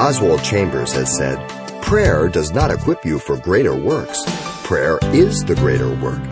[0.00, 1.38] Oswald Chambers has said,
[1.82, 4.18] Prayer does not equip you for greater works.
[4.64, 6.22] Prayer is the greater work.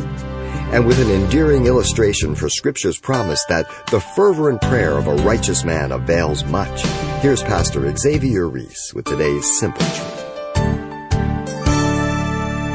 [0.73, 5.67] And with an endearing illustration for Scripture's promise that the fervent prayer of a righteous
[5.67, 6.81] man avails much,
[7.21, 10.25] here's Pastor Xavier Reese with today's Simple Truth.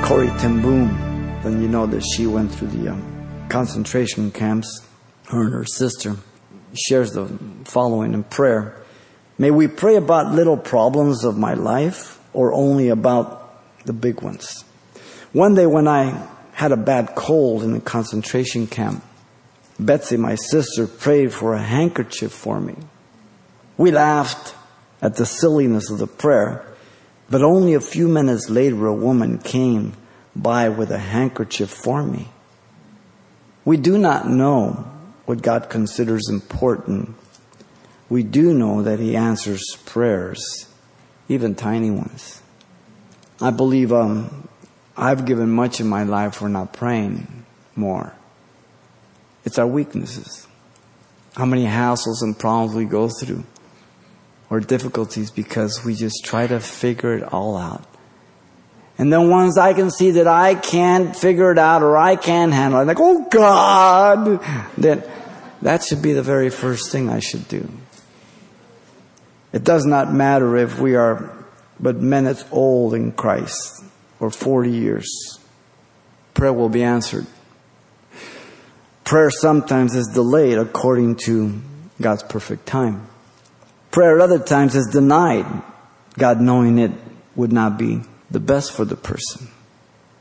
[0.05, 0.62] Corrie ten
[1.41, 4.86] then you know that she went through the um, concentration camps,
[5.30, 6.18] her and her sister,
[6.75, 7.25] shares the
[7.66, 8.82] following in prayer.
[9.38, 13.39] May we pray about little problems of my life or only about
[13.85, 14.63] the big ones.
[15.31, 19.03] One day when I had a bad cold in the concentration camp,
[19.80, 22.75] Betsie, my sister, prayed for a handkerchief for me.
[23.75, 24.55] We laughed
[25.02, 26.63] at the silliness of the prayer,
[27.30, 29.94] but only a few minutes later a woman came
[30.36, 32.30] by with a handkerchief for me.
[33.66, 34.91] We do not know
[35.25, 37.16] what God considers important.
[38.13, 40.67] We do know that He answers prayers,
[41.27, 42.44] even tiny ones.
[43.42, 44.47] I believe um,
[44.95, 47.44] I've given much in my life for not praying
[47.75, 48.14] more.
[49.45, 50.45] It's our weaknesses.
[51.36, 53.45] How many hassles and problems we go through
[54.47, 57.84] or difficulties because we just try to figure it all out.
[59.00, 62.53] And then once I can see that I can't figure it out or I can't
[62.53, 64.39] handle it, like, oh God,
[64.78, 65.03] then
[65.64, 67.67] that should be the very first thing I should do.
[69.54, 71.32] It does not matter if we are
[71.80, 73.84] but minutes old in Christ
[74.20, 75.40] or 40 years.
[76.34, 77.28] Prayer will be answered.
[79.04, 81.62] Prayer sometimes is delayed according to
[82.02, 83.08] God's perfect time.
[83.92, 85.46] Prayer at other times is denied,
[86.18, 86.92] God knowing it
[87.36, 89.50] would not be the best for the person.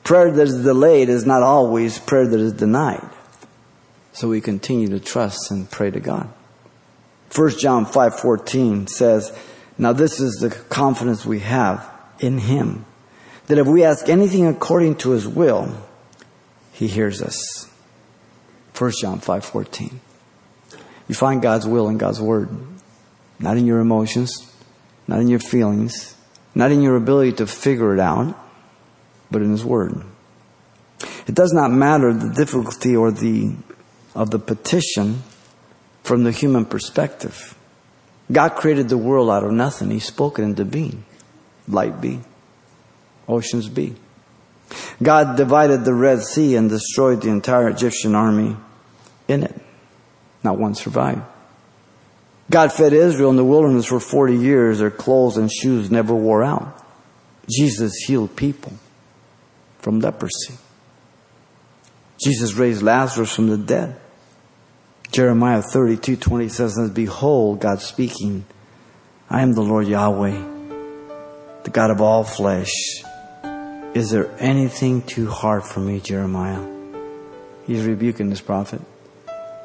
[0.04, 3.08] Prayer that is delayed is not always prayer that is denied.
[4.12, 6.28] So we continue to trust and pray to God.
[7.34, 9.32] 1 John 5:14 says,
[9.78, 11.88] "Now this is the confidence we have
[12.18, 12.84] in him,
[13.46, 15.68] that if we ask anything according to his will,
[16.72, 17.68] he hears us."
[18.74, 20.00] 1 John 5:14.
[21.08, 22.50] You find God's will in God's word,
[23.38, 24.46] not in your emotions,
[25.08, 26.14] not in your feelings,
[26.54, 28.34] not in your ability to figure it out,
[29.30, 30.04] but in his word.
[31.26, 33.56] It does not matter the difficulty or the
[34.14, 35.22] of the petition
[36.02, 37.56] from the human perspective.
[38.30, 39.90] God created the world out of nothing.
[39.90, 41.04] He spoke it into being.
[41.68, 42.20] Light be.
[43.28, 43.94] Oceans be.
[45.02, 48.56] God divided the Red Sea and destroyed the entire Egyptian army
[49.28, 49.54] in it.
[50.42, 51.22] Not one survived.
[52.50, 54.78] God fed Israel in the wilderness for 40 years.
[54.78, 56.84] Their clothes and shoes never wore out.
[57.48, 58.72] Jesus healed people
[59.78, 60.54] from leprosy.
[62.22, 63.98] Jesus raised Lazarus from the dead.
[65.12, 68.46] Jeremiah 32, 20 says, Behold, God speaking,
[69.28, 70.42] I am the Lord Yahweh,
[71.64, 73.04] the God of all flesh.
[73.92, 76.66] Is there anything too hard for me, Jeremiah?
[77.66, 78.80] He's rebuking this prophet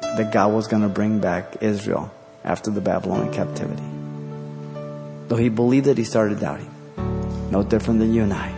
[0.02, 2.12] that God was going to bring back Israel
[2.44, 3.82] after the Babylonian captivity.
[5.28, 6.74] Though he believed it, he started doubting.
[7.50, 8.57] No different than you and I.